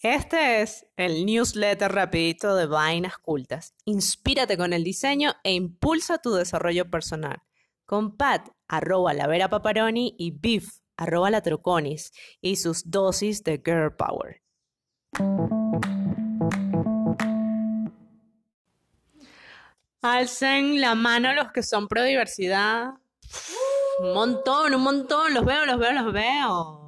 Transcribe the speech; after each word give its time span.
Este 0.00 0.62
es 0.62 0.86
el 0.96 1.26
newsletter 1.26 1.90
rapidito 1.90 2.54
de 2.54 2.66
Vainas 2.66 3.18
Cultas. 3.18 3.74
Inspírate 3.84 4.56
con 4.56 4.72
el 4.72 4.84
diseño 4.84 5.32
e 5.42 5.54
impulsa 5.54 6.18
tu 6.18 6.34
desarrollo 6.34 6.88
personal. 6.88 7.42
Con 7.84 8.16
Pat, 8.16 8.48
arroba 8.68 9.12
la 9.12 9.26
Vera 9.26 9.50
y 9.96 10.30
Biff, 10.30 10.82
arroba 10.96 11.30
la 11.30 11.42
Troconis 11.42 12.12
y 12.40 12.56
sus 12.56 12.88
dosis 12.88 13.42
de 13.42 13.60
Girl 13.64 13.96
Power. 13.96 14.40
Alcen 20.00 20.80
la 20.80 20.94
mano 20.94 21.34
los 21.34 21.50
que 21.50 21.64
son 21.64 21.88
pro 21.88 22.04
diversidad. 22.04 22.90
Un 23.98 24.14
montón, 24.14 24.76
un 24.76 24.82
montón. 24.82 25.34
Los 25.34 25.44
veo, 25.44 25.66
los 25.66 25.76
veo, 25.76 25.92
los 25.92 26.12
veo. 26.12 26.87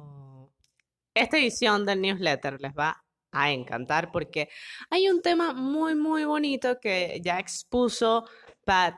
Esta 1.13 1.37
edición 1.37 1.85
del 1.85 2.01
newsletter 2.01 2.61
les 2.61 2.73
va 2.73 3.03
a 3.31 3.51
encantar 3.51 4.11
porque 4.11 4.49
hay 4.89 5.09
un 5.09 5.21
tema 5.21 5.53
muy, 5.53 5.95
muy 5.95 6.25
bonito 6.25 6.79
que 6.79 7.19
ya 7.23 7.39
expuso 7.39 8.25
Pat 8.65 8.95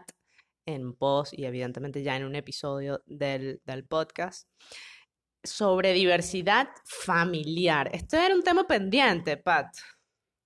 en 0.66 0.94
post 0.94 1.34
y 1.38 1.46
evidentemente 1.46 2.04
ya 2.04 2.16
en 2.16 2.24
un 2.24 2.36
episodio 2.36 3.02
del, 3.06 3.62
del 3.66 3.86
podcast 3.86 4.48
sobre 5.44 5.94
diversidad 5.94 6.70
familiar. 6.86 7.90
Esto 7.94 8.18
era 8.18 8.34
un 8.34 8.44
tema 8.44 8.66
pendiente, 8.66 9.38
Pat. 9.38 9.76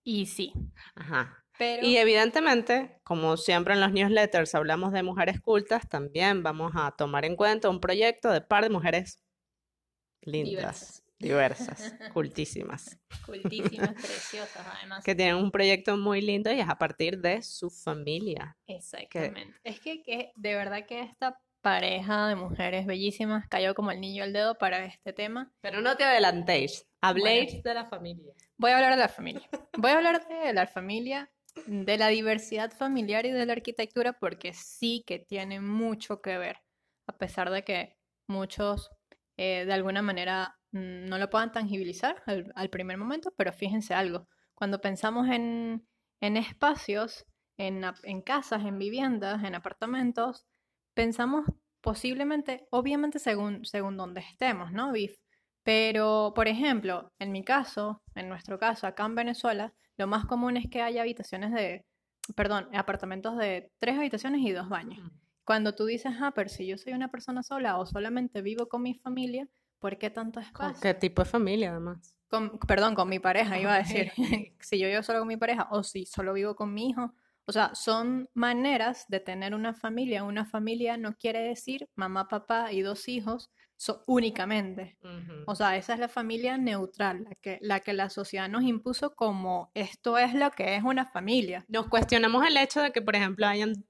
Y 0.04 0.26
sí. 0.26 0.54
Ajá. 0.96 1.44
Pero 1.58 1.86
Y 1.86 1.98
evidentemente, 1.98 3.00
como 3.04 3.36
siempre 3.36 3.74
en 3.74 3.82
los 3.82 3.92
newsletters 3.92 4.54
hablamos 4.56 4.94
de 4.94 5.04
mujeres 5.04 5.42
cultas, 5.42 5.88
también 5.90 6.44
vamos 6.44 6.72
a 6.76 6.92
tomar 6.92 7.26
en 7.26 7.36
cuenta 7.36 7.70
un 7.70 7.80
proyecto 7.80 8.30
de 8.30 8.42
par 8.42 8.64
de 8.64 8.70
mujeres 8.70 9.24
lindas, 10.22 10.50
diversas, 10.50 11.04
cultísimas, 12.14 13.00
cultísimas, 13.26 13.94
preciosas, 13.94 14.66
además. 14.78 15.04
que 15.04 15.16
tienen 15.16 15.36
un 15.36 15.52
proyecto 15.52 15.98
muy 15.98 16.22
lindo 16.22 16.52
y 16.52 16.60
es 16.60 16.70
a 16.70 16.78
partir 16.78 17.20
de 17.20 17.42
su 17.42 17.70
familia. 17.70 18.58
Exactamente. 18.68 19.56
Es 19.64 19.80
que, 19.80 20.04
que 20.04 20.32
de 20.36 20.56
verdad 20.56 20.86
que 20.86 21.02
esta 21.02 21.40
pareja 21.62 22.28
de 22.28 22.36
mujeres 22.36 22.86
bellísimas 22.86 23.48
cayó 23.50 23.74
como 23.74 23.92
el 23.92 24.00
niño 24.00 24.24
al 24.24 24.32
dedo 24.32 24.58
para 24.58 24.86
este 24.86 25.12
tema. 25.12 25.52
Pero 25.62 25.82
no 25.82 25.98
te 25.98 26.04
adelantéis, 26.04 26.88
habléis 27.02 27.62
de 27.64 27.74
la 27.74 27.86
familia. 27.86 28.34
Voy 28.58 28.72
a 28.72 28.76
hablar 28.76 28.92
de 28.92 29.00
la 29.00 29.10
familia. 29.10 29.50
Voy 29.78 29.92
a 29.92 29.98
hablar 29.98 30.28
de 30.28 30.54
la 30.54 30.68
familia, 30.68 31.32
de 31.66 31.98
la 31.98 32.08
diversidad 32.08 32.72
familiar 32.72 33.26
y 33.26 33.32
de 33.32 33.46
la 33.46 33.54
arquitectura 33.54 34.14
porque 34.14 34.54
sí 34.54 35.04
que 35.06 35.20
tiene 35.20 35.60
mucho 35.60 36.22
que 36.22 36.38
ver, 36.38 36.58
a 37.08 37.18
pesar 37.18 37.50
de 37.50 37.64
que 37.64 37.98
muchos 38.28 38.92
eh, 39.38 39.66
de 39.66 39.74
alguna 39.74 40.02
manera 40.02 40.58
no 40.78 41.18
lo 41.18 41.30
puedan 41.30 41.52
tangibilizar 41.52 42.24
al, 42.26 42.52
al 42.56 42.70
primer 42.70 42.98
momento, 42.98 43.34
pero 43.38 43.52
fíjense 43.54 43.94
algo, 43.94 44.28
cuando 44.54 44.82
pensamos 44.82 45.28
en, 45.30 45.88
en 46.20 46.38
espacios, 46.38 47.26
en, 47.58 47.84
en 48.04 48.22
casas, 48.22 48.66
en 48.66 48.80
viviendas, 48.80 49.44
en 49.44 49.56
apartamentos, 49.56 50.48
pensamos 50.94 51.46
posiblemente, 51.82 52.68
obviamente 52.72 53.20
según, 53.20 53.66
según 53.66 53.98
donde 53.98 54.22
estemos, 54.22 54.72
¿no, 54.72 54.92
Biff? 54.92 55.20
Pero, 55.64 56.32
por 56.36 56.48
ejemplo, 56.48 57.12
en 57.20 57.32
mi 57.32 57.44
caso, 57.44 58.02
en 58.16 58.30
nuestro 58.30 58.58
caso, 58.58 58.88
acá 58.88 59.06
en 59.06 59.16
Venezuela, 59.16 59.74
lo 59.98 60.08
más 60.08 60.26
común 60.26 60.58
es 60.58 60.70
que 60.70 60.82
haya 60.82 61.02
habitaciones 61.02 61.52
de, 61.52 61.86
perdón, 62.36 62.70
apartamentos 62.74 63.38
de 63.38 63.72
tres 63.80 63.98
habitaciones 63.98 64.42
y 64.42 64.52
dos 64.52 64.70
baños. 64.70 65.12
Cuando 65.44 65.76
tú 65.76 65.86
dices, 65.86 66.14
ah, 66.20 66.32
pero 66.34 66.50
si 66.50 66.66
yo 66.68 66.78
soy 66.78 66.94
una 66.94 67.10
persona 67.10 67.44
sola 67.44 67.78
o 67.78 67.86
solamente 67.86 68.42
vivo 68.42 68.68
con 68.68 68.82
mi 68.82 68.94
familia, 68.94 69.48
¿por 69.80 69.98
qué 69.98 70.10
tanto 70.10 70.40
¿Con 70.40 70.44
espacio? 70.48 70.82
qué 70.82 70.94
tipo 70.94 71.24
de 71.24 71.30
familia 71.30 71.72
además? 71.72 72.16
Con- 72.30 72.58
perdón, 72.60 72.96
con 72.96 73.08
mi 73.10 73.20
pareja, 73.20 73.60
iba 73.60 73.74
a 73.74 73.78
decir. 73.78 74.12
Si 74.60 74.78
yo 74.80 74.88
vivo 74.88 75.02
solo 75.04 75.20
con 75.20 75.28
mi 75.28 75.38
pareja 75.38 75.68
o 75.72 75.84
si 75.84 76.06
solo 76.06 76.34
vivo 76.34 76.56
con 76.56 76.74
mi 76.74 76.90
hijo. 76.90 77.14
O 77.46 77.54
sea, 77.54 77.74
son 77.76 78.28
maneras 78.34 79.06
de 79.08 79.22
tener 79.22 79.54
una 79.56 79.74
familia. 79.74 80.24
Una 80.26 80.46
familia 80.46 80.98
no 80.98 81.16
quiere 81.16 81.40
decir 81.40 81.88
mamá, 81.96 82.28
papá 82.28 82.74
y 82.74 82.82
dos 82.82 83.08
hijos 83.08 83.50
so- 83.78 84.04
únicamente. 84.08 84.98
O 85.46 85.56
sea, 85.56 85.78
esa 85.78 85.94
es 85.94 86.00
la 86.00 86.10
familia 86.10 86.58
neutral, 86.58 87.24
la 87.24 87.36
que, 87.36 87.58
la 87.62 87.80
que 87.80 87.94
la 87.94 88.10
sociedad 88.10 88.50
nos 88.50 88.64
impuso 88.64 89.16
como 89.16 89.72
esto 89.76 90.18
es 90.18 90.34
lo 90.34 90.52
que 90.52 90.76
es 90.76 90.84
una 90.84 91.06
familia. 91.06 91.64
Nos 91.70 91.88
cuestionamos 91.88 92.46
el 92.46 92.58
hecho 92.58 92.82
de 92.82 92.92
que, 92.92 93.02
por 93.02 93.16
ejemplo, 93.16 93.48
hayan 93.48 93.86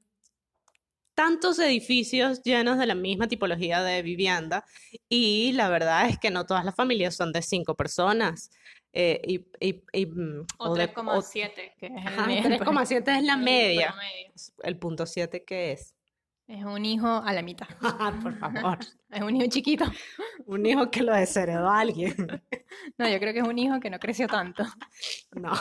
tantos 1.18 1.58
edificios 1.58 2.44
llenos 2.44 2.78
de 2.78 2.86
la 2.86 2.94
misma 2.94 3.28
tipología 3.28 3.82
de 3.82 4.04
vivienda 4.04 4.64
y 5.10 5.52
la 5.54 5.68
verdad 5.68 6.08
es 6.08 6.20
que 6.20 6.30
no 6.30 6.46
todas 6.46 6.64
las 6.64 6.76
familias 6.76 7.16
son 7.16 7.32
de 7.34 7.42
cinco 7.42 7.74
personas. 7.76 8.52
eh, 8.94 9.20
y, 9.28 9.36
y- 9.60 9.84
y, 9.94 10.06
mm, 10.08 10.46
O 10.60 10.74
de- 10.76 10.88
3,7, 10.94 11.74
que 11.78 11.86
es 11.88 11.92
el 11.92 11.98
Ajá, 12.08 12.26
me- 12.28 12.42
3,7 12.42 13.18
es 13.18 13.24
la 13.24 13.36
media. 13.38 13.94
El 14.64 14.78
punto 14.78 15.06
7, 15.06 15.44
¿qué 15.44 15.74
es? 15.74 15.94
Es 16.48 16.64
un 16.64 16.84
hijo 16.86 17.08
a 17.08 17.34
la 17.34 17.42
mitad. 17.44 17.68
Por 18.24 18.38
favor. 18.40 18.78
Es 19.12 19.22
un 19.22 19.36
hijo 19.36 19.48
chiquito. 19.50 19.86
Un 20.48 20.66
hijo 20.66 20.90
que 20.92 21.02
lo 21.02 21.14
desheredó 21.14 21.68
a 21.70 21.80
alguien. 21.80 22.16
No, 22.98 23.08
yo 23.10 23.20
creo 23.20 23.34
que 23.34 23.40
es 23.40 23.48
un 23.48 23.58
hijo 23.60 23.80
que 23.80 23.90
no 23.90 24.00
creció 24.00 24.28
tanto. 24.28 24.64
No. 25.34 25.52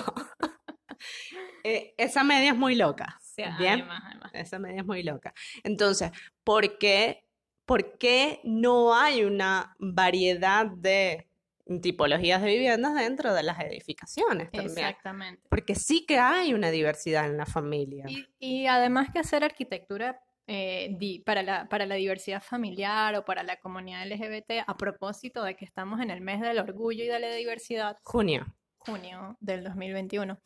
Eh, 1.64 1.94
esa 1.98 2.22
media 2.24 2.50
es 2.52 2.56
muy 2.56 2.74
loca. 2.74 3.20
Bien. 3.36 3.72
además, 3.80 4.02
además. 4.06 4.30
Esa 4.34 4.58
media 4.58 4.80
es 4.80 4.86
muy 4.86 5.02
loca. 5.02 5.32
Entonces, 5.64 6.10
¿por 6.44 6.78
qué, 6.78 7.24
por 7.64 7.98
qué 7.98 8.40
no 8.44 8.94
hay 8.94 9.24
una 9.24 9.74
variedad 9.78 10.66
de 10.66 11.28
tipologías 11.82 12.40
de 12.42 12.48
viviendas 12.48 12.94
dentro 12.94 13.34
de 13.34 13.42
las 13.42 13.58
edificaciones 13.60 14.50
también? 14.50 14.70
Exactamente. 14.78 15.42
Porque 15.48 15.74
sí 15.74 16.06
que 16.06 16.18
hay 16.18 16.54
una 16.54 16.70
diversidad 16.70 17.26
en 17.26 17.36
la 17.36 17.46
familia. 17.46 18.04
Y, 18.08 18.26
y 18.38 18.66
además 18.66 19.08
que 19.12 19.18
hacer 19.18 19.42
arquitectura 19.42 20.20
eh, 20.46 20.94
di- 20.96 21.18
para 21.18 21.42
la, 21.42 21.68
para 21.68 21.86
la 21.86 21.96
diversidad 21.96 22.40
familiar 22.40 23.16
o 23.16 23.24
para 23.24 23.42
la 23.42 23.56
comunidad 23.56 24.06
LGBT, 24.06 24.62
a 24.64 24.76
propósito 24.76 25.42
de 25.42 25.56
que 25.56 25.64
estamos 25.64 26.00
en 26.00 26.10
el 26.10 26.20
mes 26.20 26.40
del 26.40 26.60
orgullo 26.60 27.02
y 27.02 27.08
de 27.08 27.18
la 27.18 27.30
diversidad, 27.34 27.98
Junio. 28.04 28.46
junio 28.78 29.36
del 29.40 29.64
2021. 29.64 30.38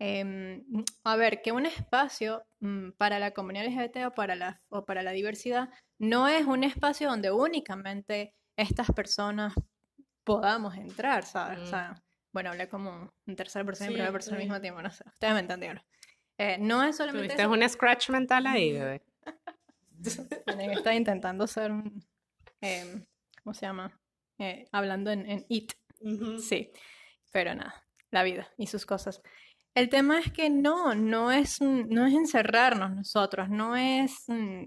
Em, 0.00 0.64
a 1.04 1.16
ver, 1.16 1.42
que 1.42 1.50
un 1.52 1.66
espacio 1.66 2.44
mm, 2.60 2.90
para 2.92 3.18
la 3.18 3.32
comunidad 3.32 3.64
LGBT 3.66 4.06
o 4.06 4.14
para 4.14 4.36
la, 4.36 4.60
o 4.70 4.84
para 4.84 5.02
la 5.02 5.10
diversidad 5.10 5.70
no 5.98 6.28
es 6.28 6.46
un 6.46 6.62
espacio 6.62 7.08
donde 7.08 7.32
únicamente 7.32 8.34
estas 8.56 8.92
personas 8.92 9.54
podamos 10.24 10.76
entrar, 10.76 11.24
¿sabes? 11.24 11.58
O 11.58 11.62
Mm. 11.62 11.66
sea, 11.66 12.02
bueno, 12.32 12.50
hablé 12.50 12.68
como 12.68 13.12
en 13.26 13.34
tercera 13.36 13.64
persona 13.64 13.86
y 13.86 13.88
Sí, 13.88 13.94
primera 13.94 14.12
persona 14.12 14.36
al 14.36 14.42
sí. 14.42 14.48
mismo 14.48 14.60
tiempo, 14.60 14.82
no 14.82 14.90
sé. 14.90 15.02
Ustedes 15.06 15.34
me 15.34 15.40
entendieron. 15.40 15.82
Eh, 16.36 16.56
no 16.60 16.84
es 16.84 16.96
solamente 16.96 17.34
Tuviste 17.34 17.46
un 17.48 17.68
scratch 17.68 18.10
mental 18.10 18.46
ahí, 18.46 18.72
bebé. 18.72 19.02
Miren, 20.46 20.70
Estaba 20.70 20.94
intentando 20.94 21.46
ser 21.48 21.72
un, 21.72 22.04
em, 22.60 23.04
¿cómo 23.42 23.54
se 23.54 23.62
llama? 23.66 23.98
Eh, 24.38 24.68
hablando 24.70 25.10
en, 25.10 25.28
en 25.28 25.44
it. 25.48 25.72
Sí, 26.40 26.70
pero 27.32 27.54
nada, 27.56 27.84
la 28.10 28.22
vida 28.22 28.48
y 28.56 28.68
sus 28.68 28.86
cosas. 28.86 29.20
El 29.74 29.88
tema 29.88 30.18
es 30.18 30.32
que 30.32 30.50
no, 30.50 30.94
no 30.94 31.30
es, 31.30 31.60
no 31.60 32.06
es 32.06 32.14
encerrarnos 32.14 32.90
nosotros, 32.94 33.48
no 33.48 33.76
es 33.76 34.24
mm, 34.26 34.62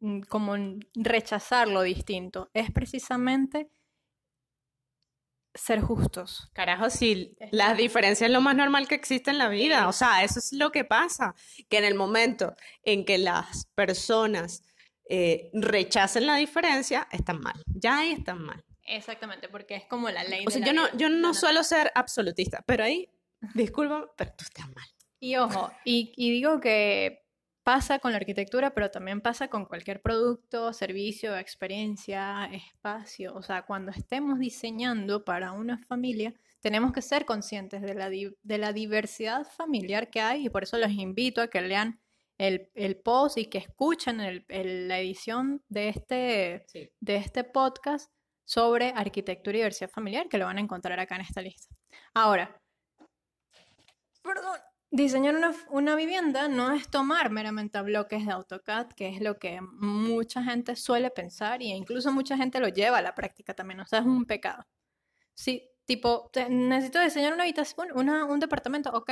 mm, 0.00 0.20
como 0.22 0.56
rechazar 0.94 1.68
lo 1.68 1.82
distinto, 1.82 2.50
es 2.54 2.70
precisamente 2.72 3.70
ser 5.54 5.80
justos. 5.80 6.50
Carajo, 6.52 6.88
sí, 6.90 7.36
las 7.50 7.70
la- 7.70 7.74
diferencias 7.74 8.28
es 8.28 8.32
lo 8.32 8.40
más 8.40 8.54
normal 8.54 8.86
que 8.86 8.94
existe 8.94 9.30
en 9.30 9.38
la 9.38 9.48
vida. 9.48 9.88
O 9.88 9.92
sea, 9.92 10.22
eso 10.22 10.38
es 10.38 10.52
lo 10.52 10.70
que 10.70 10.84
pasa. 10.84 11.34
Que 11.68 11.78
en 11.78 11.84
el 11.84 11.94
momento 11.94 12.54
en 12.82 13.04
que 13.04 13.18
las 13.18 13.66
personas 13.74 14.62
eh, 15.08 15.50
rechacen 15.54 16.26
la 16.26 16.36
diferencia, 16.36 17.08
están 17.10 17.40
mal. 17.40 17.60
Ya 17.66 17.98
ahí 17.98 18.12
están 18.12 18.42
mal. 18.42 18.64
Exactamente, 18.84 19.48
porque 19.48 19.74
es 19.76 19.84
como 19.86 20.10
la 20.10 20.22
ley 20.24 20.44
O 20.46 20.50
sea, 20.50 20.60
de 20.60 20.66
yo 20.66 20.72
la 20.72 20.82
no, 20.90 20.96
yo 20.98 21.08
no 21.08 21.28
la 21.28 21.34
suelo 21.34 21.62
ser 21.64 21.90
absolutista, 21.94 22.62
pero 22.66 22.84
ahí, 22.84 23.08
disculpa, 23.54 24.10
pero 24.16 24.32
tú 24.36 24.44
estás 24.44 24.66
mal. 24.68 24.86
Y 25.20 25.36
ojo, 25.36 25.70
y, 25.84 26.12
y 26.16 26.30
digo 26.30 26.60
que 26.60 27.24
pasa 27.64 27.98
con 27.98 28.12
la 28.12 28.18
arquitectura, 28.18 28.72
pero 28.72 28.90
también 28.90 29.20
pasa 29.20 29.48
con 29.48 29.66
cualquier 29.66 30.00
producto, 30.00 30.72
servicio, 30.72 31.36
experiencia, 31.36 32.46
espacio. 32.52 33.34
O 33.34 33.42
sea, 33.42 33.62
cuando 33.62 33.90
estemos 33.90 34.38
diseñando 34.38 35.24
para 35.24 35.52
una 35.52 35.78
familia, 35.78 36.34
tenemos 36.60 36.92
que 36.92 37.02
ser 37.02 37.24
conscientes 37.24 37.82
de 37.82 37.94
la, 37.94 38.08
de 38.08 38.58
la 38.58 38.72
diversidad 38.72 39.46
familiar 39.46 40.08
que 40.10 40.20
hay 40.20 40.46
y 40.46 40.50
por 40.50 40.62
eso 40.62 40.78
los 40.78 40.90
invito 40.92 41.40
a 41.42 41.48
que 41.48 41.60
lean 41.60 42.00
el, 42.38 42.70
el 42.74 42.96
post 42.96 43.36
y 43.38 43.46
que 43.46 43.58
escuchen 43.58 44.20
el- 44.20 44.44
el- 44.48 44.88
la 44.88 44.98
edición 45.00 45.62
de 45.68 45.88
este, 45.88 46.64
Sí. 46.68 46.90
de 47.00 47.16
este 47.16 47.44
podcast 47.44 48.10
sobre 48.44 48.92
arquitectura 48.96 49.56
y 49.56 49.60
diversidad 49.60 49.90
familiar, 49.90 50.28
que 50.28 50.38
lo 50.38 50.46
van 50.46 50.56
a 50.56 50.60
encontrar 50.62 50.98
acá 51.00 51.16
en 51.16 51.20
esta 51.22 51.42
lista. 51.42 51.74
Ahora, 52.14 52.57
perdón, 54.28 54.56
diseñar 54.90 55.34
una, 55.34 55.52
una 55.70 55.96
vivienda 55.96 56.48
no 56.48 56.70
es 56.72 56.88
tomar 56.88 57.30
meramente 57.30 57.80
bloques 57.82 58.24
de 58.24 58.32
AutoCAD, 58.32 58.88
que 58.92 59.08
es 59.08 59.20
lo 59.20 59.38
que 59.38 59.60
mucha 59.60 60.42
gente 60.44 60.76
suele 60.76 61.10
pensar 61.10 61.60
e 61.62 61.66
incluso 61.66 62.12
mucha 62.12 62.36
gente 62.36 62.60
lo 62.60 62.68
lleva 62.68 62.98
a 62.98 63.02
la 63.02 63.14
práctica 63.14 63.54
también, 63.54 63.80
o 63.80 63.86
sea, 63.86 63.98
es 64.00 64.06
un 64.06 64.24
pecado. 64.24 64.64
Si, 65.34 65.68
Tipo, 65.88 66.30
necesito 66.50 67.00
diseñar 67.00 67.32
una 67.32 67.44
habitación, 67.44 67.88
una- 67.94 68.26
un 68.26 68.38
departamento, 68.40 68.90
ok, 68.92 69.10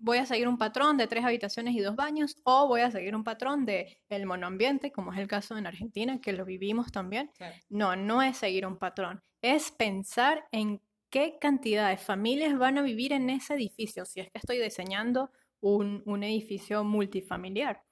voy 0.00 0.18
a 0.18 0.26
seguir 0.26 0.48
un 0.48 0.58
patrón 0.58 0.98
de 0.98 1.06
tres 1.06 1.24
habitaciones 1.24 1.74
y 1.74 1.80
dos 1.80 1.96
baños, 1.96 2.36
o 2.44 2.68
voy 2.68 2.82
a 2.82 2.90
seguir 2.90 3.16
un 3.16 3.24
patrón 3.24 3.64
de 3.64 3.98
el 4.10 4.26
monoambiente, 4.26 4.92
como 4.92 5.14
es 5.14 5.18
el 5.18 5.26
caso 5.26 5.56
en 5.56 5.66
Argentina, 5.66 6.20
que 6.20 6.34
lo 6.34 6.44
vivimos 6.44 6.92
también. 6.92 7.30
No, 7.70 7.96
no 7.96 8.20
es 8.20 8.36
seguir 8.36 8.66
un 8.66 8.76
patrón, 8.76 9.22
es 9.40 9.70
pensar 9.70 10.46
en 10.52 10.82
qué 11.10 11.38
cantidad 11.40 11.88
de 11.90 11.96
familias 11.96 12.56
van 12.58 12.78
a 12.78 12.82
vivir 12.82 13.12
en 13.12 13.30
ese 13.30 13.54
edificio, 13.54 14.04
si 14.04 14.20
es 14.20 14.30
que 14.30 14.38
estoy 14.38 14.58
diseñando 14.58 15.30
un, 15.60 16.02
un 16.06 16.22
edificio 16.22 16.84
multifamiliar. 16.84 17.82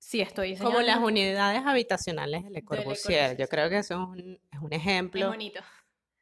Si 0.00 0.20
estoy 0.20 0.56
Como 0.56 0.70
las 0.70 0.80
diseñando... 0.80 1.06
unidades 1.06 1.62
habitacionales 1.66 2.44
de 2.44 2.50
Le 2.50 2.64
Corbusier. 2.64 3.36
Yo 3.36 3.48
creo 3.48 3.68
que 3.68 3.78
eso 3.78 3.94
es 3.94 4.00
un, 4.00 4.40
es 4.52 4.60
un 4.60 4.72
Es 4.72 4.78
ejemplo. 4.80 5.28
bonito. 5.28 5.60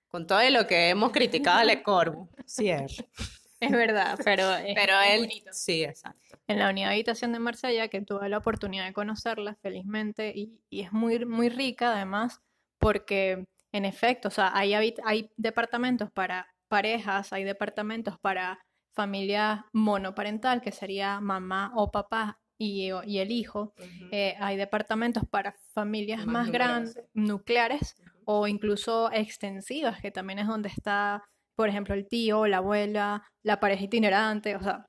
Con 0.08 0.26
todo 0.26 0.49
lo 0.50 0.67
que 0.67 0.88
hemos 0.90 1.12
criticado 1.12 1.58
a 1.58 1.64
Le 1.64 1.82
Corbusier. 1.82 2.87
Es 3.58 3.70
verdad, 3.70 4.19
pero 4.23 4.55
es, 4.55 4.75
Pero 4.75 4.93
él, 5.00 5.20
bonito. 5.20 5.50
sí, 5.50 5.82
exacto. 5.82 6.37
En 6.46 6.58
la 6.58 6.69
unidad 6.69 6.88
de 6.88 6.94
habitación 6.96 7.32
de 7.32 7.38
Marsella, 7.38 7.88
que 7.88 8.02
tuve 8.02 8.28
la 8.28 8.37
oportunidad 8.37 8.84
de 8.84 8.93
conocerla, 8.93 9.55
felizmente, 9.62 10.31
y, 10.37 10.61
y 10.69 10.82
es 10.82 10.93
muy, 10.93 11.25
muy 11.25 11.49
rica 11.49 11.94
además, 11.94 12.43
porque 12.78 13.46
en 13.76 13.84
efecto, 13.84 14.28
o 14.28 14.31
sea, 14.31 14.52
hay, 14.55 15.31
departamentos 15.37 16.11
para 16.11 16.49
parejas, 16.69 17.32
hay 17.32 17.44
departamentos 17.44 18.19
para 18.19 18.58
familia 18.94 19.67
monoparental, 19.73 20.62
que 20.62 20.73
sería 20.73 21.20
mamá 21.20 21.73
o 21.75 21.90
papá 21.90 22.38
y, 22.58 22.90
y 23.05 23.19
el 23.19 23.31
hijo, 23.31 23.75
eh, 24.11 24.34
hay 24.40 24.56
departamentos 24.56 25.25
para 25.31 25.55
familias 25.75 26.26
Más 26.26 26.50
grandes, 26.50 26.99
nucleares 27.12 27.94
o 28.25 28.46
incluso 28.49 29.12
extensivas, 29.12 30.00
que 30.00 30.11
también 30.11 30.38
es 30.38 30.46
donde 30.46 30.70
está, 30.70 31.23
por 31.55 31.69
ejemplo, 31.69 31.94
el 31.94 32.08
tío, 32.08 32.46
la 32.46 32.58
abuela, 32.58 33.23
la 33.43 33.61
pareja 33.61 33.84
itinerante, 33.84 34.56
o 34.56 34.62
sea, 34.62 34.87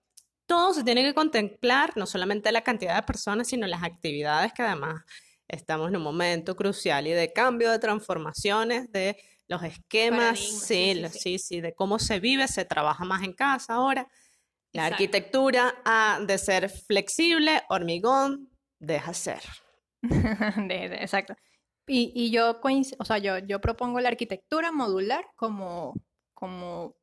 Todo 0.48 0.74
se 0.74 0.86
tiene 0.86 1.04
que 1.04 1.14
contemplar, 1.14 1.92
no 1.98 2.06
solamente 2.06 2.54
la 2.54 2.62
cantidad 2.62 2.96
de 2.96 3.04
personas, 3.04 3.50
sino 3.50 3.68
las 3.68 3.84
actividades 3.84 4.54
que 4.54 4.64
además 4.64 5.04
estamos 5.48 5.90
en 5.90 5.98
un 5.98 6.04
momento 6.04 6.56
crucial 6.56 7.08
y 7.08 7.12
de 7.12 7.32
cambio, 7.34 7.72
de 7.72 7.80
transformaciones, 7.80 8.92
de 8.92 9.18
los 9.48 9.64
esquemas, 9.64 10.40
sí, 10.40 10.46
sí, 10.46 10.94
sí, 10.96 11.10
sí. 11.10 11.20
sí, 11.20 11.40
sí, 11.40 11.62
de 11.62 11.74
cómo 11.74 12.00
se 12.00 12.20
vive, 12.20 12.48
se 12.48 12.66
trabaja 12.66 13.06
más 13.06 13.24
en 13.24 13.34
casa 13.34 13.76
ahora. 13.76 14.08
La 14.74 14.84
Exacto. 14.84 14.96
arquitectura 14.96 15.76
ha 15.86 16.20
de 16.22 16.38
ser 16.38 16.70
flexible, 16.70 17.64
hormigón, 17.70 18.50
deja 18.80 19.14
ser. 19.14 19.42
De- 20.02 20.90
de- 20.90 20.98
exacto. 21.02 21.36
Y, 21.88 22.12
y 22.14 22.32
yo, 22.32 22.60
o 23.00 23.06
sea, 23.06 23.18
yo, 23.18 23.38
yo 23.40 23.62
propongo 23.62 24.02
la 24.02 24.10
arquitectura 24.10 24.74
modular 24.74 25.26
como, 25.36 25.94
como, 26.34 26.96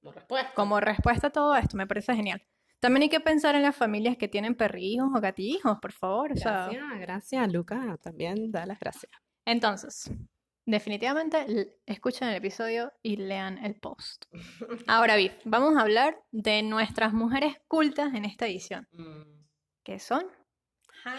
como 0.54 0.80
respuesta 0.80 1.28
a 1.28 1.30
todo 1.30 1.56
esto, 1.56 1.76
me 1.76 1.86
parece 1.86 2.14
genial. 2.14 2.42
También 2.84 3.04
hay 3.04 3.08
que 3.08 3.20
pensar 3.20 3.54
en 3.54 3.62
las 3.62 3.74
familias 3.74 4.18
que 4.18 4.28
tienen 4.28 4.54
perrijos 4.54 5.08
o 5.16 5.18
gatijos, 5.18 5.78
por 5.80 5.90
favor. 5.90 6.32
O 6.32 6.36
sea, 6.36 6.68
Gracias, 6.68 7.00
gracias, 7.00 7.50
Luca, 7.50 7.98
también 8.02 8.52
da 8.52 8.66
las 8.66 8.78
gracias. 8.78 9.10
entonces, 9.46 10.10
definitivamente 10.66 11.78
escuchen 11.86 12.28
el 12.28 12.34
episodio 12.34 12.92
y 13.02 13.16
lean 13.16 13.56
el 13.64 13.76
post. 13.76 14.26
Ahora, 14.86 15.16
Viv, 15.16 15.32
vamos 15.46 15.78
a 15.78 15.80
hablar 15.80 16.20
de 16.30 16.62
nuestras 16.62 17.14
mujeres 17.14 17.56
cultas 17.68 18.12
en 18.12 18.26
esta 18.26 18.46
edición, 18.48 18.86
que 19.82 19.98
son 19.98 20.26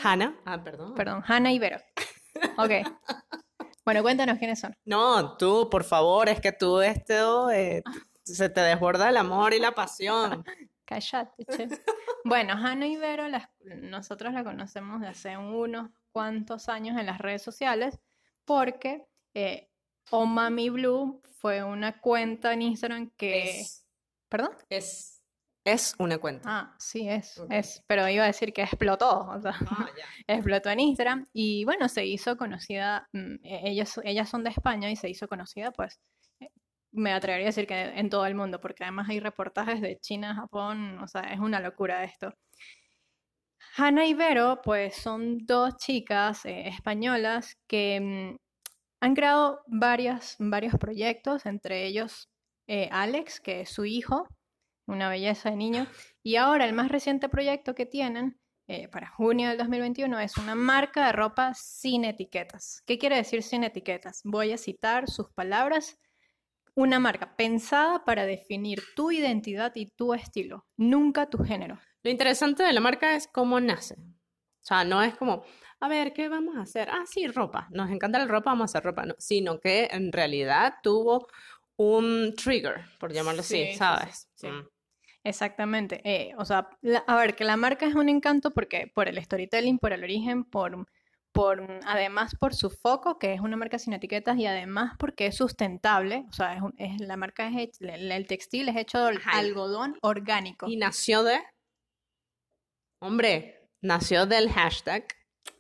Hannah, 0.03 0.39
ah, 0.45 0.63
perdón. 0.63 0.93
Perdón, 0.93 1.23
Hannah 1.25 1.51
y 1.51 1.57
Vero. 1.57 1.79
Ok. 2.59 2.71
Bueno, 3.83 4.01
cuéntanos 4.01 4.39
quiénes 4.39 4.59
son. 4.59 4.75
No, 4.83 5.37
tú, 5.37 5.69
por 5.69 5.83
favor, 5.83 6.27
es 6.27 6.41
que 6.41 6.51
tú 6.51 6.81
esto 6.81 7.51
eh, 7.51 7.83
se 8.23 8.49
te 8.49 8.61
desborda 8.61 9.09
el 9.09 9.17
amor 9.17 9.53
y 9.53 9.59
la 9.59 9.73
pasión. 9.73 10.43
Cállate, 10.85 11.45
che. 11.45 11.67
Bueno, 12.23 12.55
Vero, 12.99 13.27
las- 13.27 13.49
nosotros 13.63 14.33
la 14.33 14.43
conocemos 14.43 14.99
de 15.01 15.07
hace 15.07 15.37
unos 15.37 15.89
cuantos 16.11 16.69
años 16.69 16.97
en 16.99 17.05
las 17.05 17.19
redes 17.19 17.41
sociales 17.43 17.99
porque 18.45 19.05
eh, 19.33 19.69
Oh 20.11 20.25
Mami 20.25 20.69
Blue 20.69 21.21
fue 21.39 21.63
una 21.63 21.99
cuenta 21.99 22.53
en 22.53 22.61
Instagram 22.63 23.11
que... 23.17 23.59
Es, 23.61 23.85
¿Perdón? 24.29 24.51
es, 24.69 25.21
es 25.65 25.95
una 25.99 26.17
cuenta. 26.19 26.43
Ah, 26.47 26.75
sí, 26.79 27.09
es, 27.09 27.41
es. 27.49 27.83
Pero 27.87 28.07
iba 28.09 28.23
a 28.23 28.27
decir 28.27 28.53
que 28.53 28.61
explotó, 28.63 29.27
o 29.27 29.39
sea, 29.41 29.55
Ah, 29.69 29.87
explotó 30.27 30.69
en 30.69 30.79
Instagram 30.79 31.25
y 31.33 31.63
bueno, 31.65 31.89
se 31.89 32.05
hizo 32.05 32.37
conocida, 32.37 33.07
mm, 33.13 33.35
e- 33.43 33.69
ellas, 33.69 33.99
ellas 34.03 34.29
son 34.29 34.43
de 34.43 34.51
España 34.51 34.89
y 34.91 34.95
se 34.95 35.09
hizo 35.09 35.27
conocida 35.27 35.71
pues, 35.71 35.99
me 36.95 37.13
atrevería 37.13 37.47
a 37.47 37.49
decir 37.49 37.67
que 37.67 37.75
en 37.99 38.09
todo 38.09 38.25
el 38.25 38.35
mundo, 38.35 38.59
porque 38.61 38.83
además 38.83 39.09
hay 39.09 39.19
reportajes 39.19 39.81
de 39.81 39.99
China, 39.99 40.35
Japón, 40.35 40.99
o 40.99 41.07
sea, 41.07 41.21
es 41.21 41.39
una 41.39 41.59
locura 41.59 42.03
esto. 42.03 42.33
Hannah 43.77 44.05
y 44.05 44.13
Vero 44.13 44.61
pues 44.63 44.95
son 44.95 45.45
dos 45.45 45.75
chicas 45.77 46.45
eh, 46.45 46.67
españolas 46.67 47.57
que 47.67 47.99
mm, 47.99 48.37
han 49.01 49.15
creado 49.15 49.61
varias, 49.67 50.37
varios 50.39 50.75
proyectos, 50.77 51.45
entre 51.45 51.85
ellos 51.85 52.29
eh, 52.67 52.89
Alex, 52.91 53.39
que 53.41 53.61
es 53.61 53.69
su 53.69 53.85
hijo, 53.85 54.27
una 54.87 55.09
belleza 55.09 55.49
de 55.49 55.57
niño, 55.57 55.87
y 56.23 56.37
ahora 56.37 56.65
el 56.65 56.73
más 56.73 56.89
reciente 56.89 57.29
proyecto 57.29 57.75
que 57.75 57.85
tienen 57.85 58.39
eh, 58.67 58.87
para 58.87 59.07
junio 59.07 59.49
del 59.49 59.59
2021 59.59 60.19
es 60.19 60.37
una 60.37 60.55
marca 60.55 61.05
de 61.05 61.11
ropa 61.11 61.53
sin 61.53 62.03
etiquetas. 62.03 62.81
¿Qué 62.87 62.97
quiere 62.97 63.17
decir 63.17 63.43
sin 63.43 63.63
etiquetas? 63.63 64.21
Voy 64.23 64.53
a 64.53 64.57
citar 64.57 65.07
sus 65.07 65.29
palabras. 65.33 65.99
Una 66.75 66.99
marca 66.99 67.35
pensada 67.37 68.03
para 68.03 68.25
definir 68.25 68.83
tu 68.95 69.11
identidad 69.11 69.71
y 69.75 69.87
tu 69.87 70.13
estilo, 70.13 70.65
nunca 70.75 71.29
tu 71.29 71.37
género. 71.43 71.79
Lo 72.03 72.11
interesante 72.11 72.63
de 72.63 72.73
la 72.73 72.81
marca 72.81 73.15
es 73.15 73.27
cómo 73.27 73.59
nace. 73.61 73.95
O 73.95 74.67
sea, 74.67 74.83
no 74.83 75.01
es 75.01 75.15
como, 75.15 75.43
a 75.79 75.87
ver, 75.87 76.11
¿qué 76.11 76.27
vamos 76.27 76.57
a 76.57 76.61
hacer? 76.61 76.89
Ah, 76.89 77.03
sí, 77.05 77.27
ropa. 77.27 77.67
Nos 77.71 77.89
encanta 77.91 78.19
la 78.19 78.25
ropa, 78.25 78.51
vamos 78.51 78.63
a 78.63 78.71
hacer 78.77 78.83
ropa. 78.83 79.05
No, 79.05 79.15
sino 79.19 79.59
que 79.59 79.87
en 79.91 80.11
realidad 80.11 80.75
tuvo 80.83 81.27
un 81.77 82.33
trigger, 82.35 82.81
por 82.99 83.13
llamarlo 83.13 83.41
Sí, 83.43 83.55
sí, 83.57 83.61
así, 83.63 83.71
sí, 83.73 83.77
¿sabes? 83.77 84.29
sí. 84.35 84.47
Mm. 84.47 84.67
Exactamente. 85.23 86.01
eh, 86.03 86.33
o 86.37 86.45
sea, 86.45 86.69
la- 86.81 87.03
a 87.07 87.15
ver, 87.15 87.35
que 87.35 87.43
la 87.45 87.57
marca 87.57 87.85
es 87.87 87.95
un 87.95 88.09
encanto 88.09 88.51
porque 88.51 88.91
por 88.93 89.07
el 89.07 89.23
storytelling, 89.23 89.79
por 89.79 89.93
el 89.93 90.03
origen, 90.03 90.43
por, 90.43 90.85
por 91.35 91.61
además 91.85 92.33
por 92.39 92.55
su 92.55 92.69
foco, 92.69 93.19
que 93.19 93.33
es 93.33 93.41
una 93.41 93.57
marca 93.57 93.77
sin 93.77 93.91
etiquetas, 93.91 94.37
y 94.37 94.45
además 94.45 94.93
porque 94.97 95.27
es 95.27 95.35
sustentable. 95.35 96.25
O 96.29 96.33
sea, 96.33 96.53
es, 96.55 96.61
un- 96.61 96.73
es- 96.77 97.01
la 97.01 97.17
marca 97.17 97.45
es 97.49 97.53
hech- 97.53 97.77
el, 97.93 98.09
el 98.09 98.25
textil 98.25 98.69
es 98.69 98.77
hecho 98.77 99.03
de 99.05 99.17
Ajá. 99.17 99.37
algodón 99.37 99.97
orgánico. 100.01 100.65
Y 100.67 100.77
nació 100.77 101.23
de, 101.23 101.41
hombre, 103.01 103.67
nació 103.81 104.25
del 104.25 104.49
hashtag. 104.49 105.05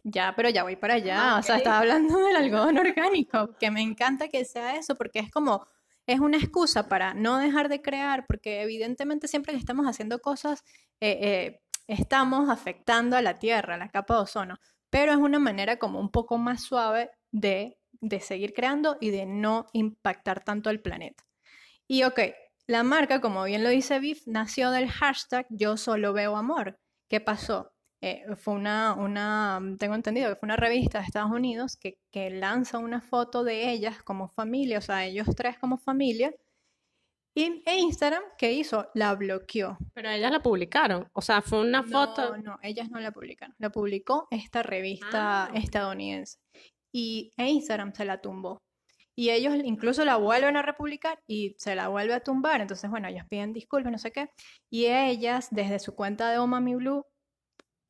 Ya, 0.03 0.33
pero 0.35 0.49
ya 0.49 0.63
voy 0.63 0.75
para 0.77 0.95
allá. 0.95 1.35
Ah, 1.35 1.39
O 1.39 1.43
sea, 1.43 1.57
estaba 1.57 1.79
hablando 1.79 2.17
del 2.19 2.35
algodón 2.35 2.77
orgánico, 2.77 3.55
que 3.59 3.69
me 3.69 3.81
encanta 3.81 4.27
que 4.29 4.45
sea 4.45 4.77
eso, 4.77 4.95
porque 4.95 5.19
es 5.19 5.29
como, 5.29 5.67
es 6.07 6.19
una 6.19 6.37
excusa 6.37 6.87
para 6.87 7.13
no 7.13 7.37
dejar 7.37 7.69
de 7.69 7.81
crear, 7.81 8.25
porque 8.27 8.61
evidentemente 8.61 9.27
siempre 9.27 9.53
que 9.53 9.59
estamos 9.59 9.85
haciendo 9.87 10.19
cosas, 10.19 10.63
eh, 11.01 11.17
eh, 11.21 11.61
estamos 11.87 12.49
afectando 12.49 13.17
a 13.17 13.21
la 13.21 13.39
Tierra, 13.39 13.75
a 13.75 13.77
la 13.77 13.89
capa 13.89 14.15
de 14.15 14.21
ozono, 14.21 14.57
pero 14.95 15.11
es 15.11 15.17
una 15.17 15.39
manera 15.39 15.75
como 15.75 15.99
un 15.99 16.09
poco 16.09 16.37
más 16.37 16.63
suave 16.63 17.11
de, 17.29 17.77
de 17.99 18.21
seguir 18.21 18.53
creando 18.53 18.95
y 19.01 19.09
de 19.09 19.25
no 19.25 19.65
impactar 19.73 20.41
tanto 20.41 20.69
el 20.69 20.79
planeta. 20.79 21.25
Y 21.85 22.03
ok, 22.03 22.17
la 22.65 22.81
marca, 22.83 23.19
como 23.19 23.43
bien 23.43 23.61
lo 23.61 23.67
dice 23.67 23.99
Biff, 23.99 24.25
nació 24.25 24.71
del 24.71 24.89
hashtag 24.89 25.47
Yo 25.49 25.75
solo 25.75 26.13
veo 26.13 26.37
amor. 26.37 26.79
¿Qué 27.09 27.19
pasó? 27.19 27.73
Eh, 27.99 28.23
fue 28.37 28.53
una, 28.53 28.93
una, 28.93 29.59
tengo 29.77 29.95
entendido 29.95 30.29
que 30.29 30.37
fue 30.37 30.47
una 30.47 30.55
revista 30.55 30.99
de 30.99 31.05
Estados 31.07 31.31
Unidos 31.31 31.75
que, 31.75 31.97
que 32.09 32.29
lanza 32.29 32.77
una 32.77 33.01
foto 33.01 33.43
de 33.43 33.71
ellas 33.71 34.01
como 34.01 34.29
familia, 34.29 34.77
o 34.77 34.81
sea, 34.81 35.03
ellos 35.03 35.27
tres 35.35 35.59
como 35.59 35.77
familia, 35.77 36.33
y 37.35 37.61
e 37.65 37.77
Instagram, 37.79 38.23
¿qué 38.37 38.53
hizo? 38.53 38.89
La 38.93 39.13
bloqueó. 39.13 39.77
Pero 39.93 40.09
ellas 40.09 40.31
la 40.31 40.41
publicaron. 40.41 41.09
O 41.13 41.21
sea, 41.21 41.41
fue 41.41 41.59
una 41.59 41.83
foto. 41.83 42.37
No, 42.37 42.43
no, 42.53 42.59
ellas 42.63 42.89
no 42.89 42.99
la 42.99 43.11
publicaron. 43.11 43.53
La 43.59 43.69
publicó 43.69 44.27
esta 44.31 44.63
revista 44.63 45.45
Ah. 45.45 45.51
estadounidense. 45.53 46.37
Y 46.93 47.31
e 47.37 47.47
Instagram 47.49 47.93
se 47.93 48.05
la 48.05 48.21
tumbó. 48.21 48.61
Y 49.17 49.29
ellos 49.31 49.53
incluso 49.63 50.03
la 50.05 50.15
vuelven 50.17 50.57
a 50.57 50.61
republicar 50.61 51.19
y 51.27 51.55
se 51.57 51.75
la 51.75 51.89
vuelve 51.89 52.13
a 52.13 52.21
tumbar. 52.21 52.61
Entonces, 52.61 52.89
bueno, 52.89 53.07
ellos 53.09 53.25
piden 53.29 53.53
disculpas, 53.53 53.91
no 53.91 53.97
sé 53.97 54.11
qué. 54.11 54.29
Y 54.69 54.85
ellas, 54.87 55.49
desde 55.51 55.79
su 55.79 55.93
cuenta 55.95 56.29
de 56.31 56.37
Oh 56.37 56.47
Mami 56.47 56.75
Blue, 56.75 57.05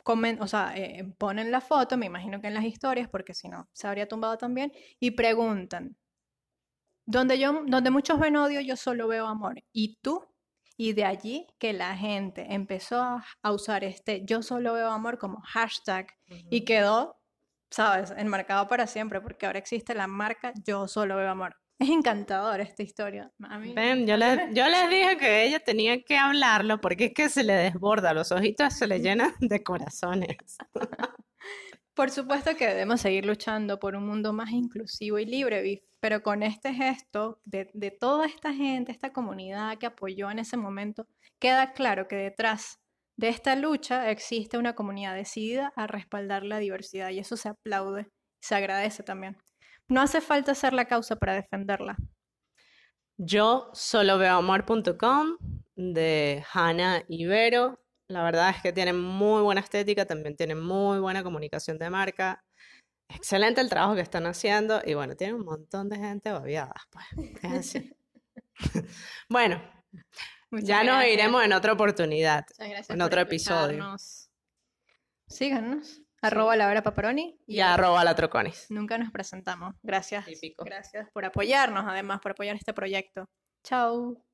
comen, 0.03 0.39
o 0.41 0.47
sea, 0.47 0.73
eh, 0.77 1.03
ponen 1.17 1.51
la 1.51 1.61
foto, 1.61 1.97
me 1.97 2.05
imagino 2.05 2.39
que 2.41 2.47
en 2.47 2.53
las 2.53 2.63
historias, 2.65 3.09
porque 3.09 3.33
si 3.33 3.47
no, 3.49 3.67
se 3.73 3.87
habría 3.87 4.07
tumbado 4.07 4.37
también, 4.37 4.71
y 4.99 5.11
preguntan, 5.11 5.97
donde, 7.05 7.39
yo, 7.39 7.63
donde 7.65 7.91
muchos 7.91 8.19
ven 8.19 8.35
odio, 8.35 8.61
yo 8.61 8.75
solo 8.75 9.07
veo 9.07 9.27
amor. 9.27 9.63
¿Y 9.71 9.97
tú? 10.01 10.23
Y 10.77 10.93
de 10.93 11.05
allí 11.05 11.47
que 11.57 11.71
la 11.73 11.95
gente 11.95 12.53
empezó 12.53 13.01
a, 13.01 13.51
usar 13.51 13.83
este 13.83 14.25
yo 14.25 14.41
solo 14.41 14.73
veo 14.73 14.91
amor 14.91 15.17
como 15.17 15.39
hashtag 15.41 16.07
y 16.27 16.65
quedó, 16.65 17.17
sabes, 17.71 18.11
enmarcado 18.17 18.67
para 18.67 18.85
siempre, 18.85 19.21
porque 19.21 19.45
ahora 19.45 19.59
existe 19.59 19.95
la 19.95 20.07
marca 20.07 20.51
yo 20.65 20.87
solo 20.87 21.15
veo 21.15 21.29
amor. 21.29 21.55
Es 21.77 21.89
encantadora 21.89 22.63
esta 22.63 22.83
historia. 22.83 23.33
A 23.43 23.59
mí 23.59 23.73
Ven, 23.73 24.07
yo 24.07 24.15
les, 24.15 24.53
yo 24.53 24.65
les 24.69 24.89
dije 24.89 25.17
que 25.17 25.43
ella 25.43 25.59
tenía 25.59 26.01
que 26.03 26.17
hablarlo 26.17 26.79
porque 26.79 27.05
es 27.05 27.13
que 27.13 27.27
se 27.27 27.43
le 27.43 27.53
desborda, 27.53 28.13
los 28.13 28.31
ojitos 28.31 28.73
se 28.73 28.87
le 28.87 29.01
llenan 29.01 29.33
de 29.41 29.61
corazones. 29.61 30.37
Por 31.95 32.11
supuesto 32.11 32.57
que 32.57 32.67
debemos 32.67 32.99
seguir 32.99 33.25
luchando 33.25 33.79
por 33.79 33.95
un 33.95 34.05
mundo 34.05 34.33
más 34.33 34.51
inclusivo 34.51 35.17
y 35.17 35.25
libre, 35.25 35.81
pero 36.01 36.21
con 36.21 36.43
este 36.43 36.73
gesto 36.73 37.39
de, 37.45 37.65
toda 37.97 38.25
esta 38.25 38.53
gente, 38.53 38.91
esta 38.91 39.13
comunidad 39.13 39.77
que 39.77 39.85
apoyó 39.85 40.29
en 40.29 40.39
ese 40.39 40.57
momento, 40.57 41.07
queda 41.39 41.71
claro 41.71 42.09
que 42.09 42.17
detrás 42.17 42.79
de 43.15 43.29
esta 43.29 43.55
lucha 43.55 44.11
existe 44.11 44.57
una 44.57 44.75
comunidad 44.75 45.15
decidida 45.15 45.71
a 45.77 45.87
respaldar 45.87 46.43
la 46.43 46.59
diversidad 46.59 47.11
y 47.11 47.19
eso 47.19 47.37
se 47.37 47.47
aplaude, 47.47 48.09
se 48.41 48.55
agradece 48.55 49.01
también. 49.01 49.37
No 49.87 50.01
hace 50.01 50.19
falta 50.19 50.53
ser 50.53 50.73
la 50.73 50.85
causa 50.85 51.15
para 51.15 51.33
defenderla. 51.33 51.95
Yo 53.15 53.69
solo 53.71 54.17
veo 54.17 54.35
amor.com 54.35 55.37
de 55.77 56.43
Hannah 56.51 57.05
Ibero. 57.07 57.79
La 58.09 58.23
verdad 58.23 58.51
es 58.51 58.61
que 58.61 58.71
tienen 58.71 58.99
muy 58.99 59.41
buena 59.41 59.61
estética, 59.61 60.05
también 60.05 60.35
tienen 60.35 60.61
muy 60.61 60.99
buena 60.99 61.23
comunicación 61.23 61.77
de 61.77 61.89
marca. 61.89 62.43
Excelente 63.09 63.61
el 63.61 63.69
trabajo 63.69 63.95
que 63.95 64.01
están 64.01 64.25
haciendo 64.25 64.81
y 64.83 64.93
bueno, 64.93 65.15
tienen 65.15 65.35
un 65.37 65.45
montón 65.45 65.89
de 65.89 65.97
gente 65.97 66.31
babiada, 66.31 66.73
pues. 66.89 67.05
Es 67.43 67.53
así. 67.53 67.91
Bueno, 69.29 69.61
Muchas 70.51 70.67
ya 70.67 70.83
nos 70.83 71.05
iremos 71.05 71.43
en 71.43 71.53
otra 71.53 71.73
oportunidad, 71.73 72.45
en 72.59 73.01
otro 73.01 73.21
episodio. 73.21 73.95
Síganos. 75.27 76.01
Arroba 76.21 76.55
la 76.55 76.67
Vera 76.67 76.81
Paparoni. 76.81 77.37
Y 77.45 77.59
arroba 77.59 78.03
la 78.03 78.15
troconis. 78.15 78.65
Nunca 78.69 78.97
nos 78.97 79.11
presentamos. 79.11 79.75
Gracias. 79.83 80.25
Típico. 80.25 80.63
Gracias 80.65 81.09
por 81.11 81.25
apoyarnos, 81.25 81.85
además, 81.87 82.19
por 82.21 82.31
apoyar 82.31 82.55
este 82.55 82.73
proyecto. 82.73 83.29
Chao. 83.63 84.25